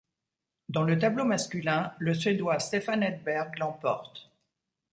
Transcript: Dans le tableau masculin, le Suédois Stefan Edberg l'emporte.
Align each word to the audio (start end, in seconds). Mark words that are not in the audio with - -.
Dans 0.67 0.81
le 0.81 0.97
tableau 0.97 1.25
masculin, 1.25 1.93
le 1.99 2.15
Suédois 2.15 2.57
Stefan 2.57 3.03
Edberg 3.03 3.55
l'emporte. 3.59 4.31